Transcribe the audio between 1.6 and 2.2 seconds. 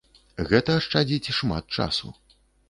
часу.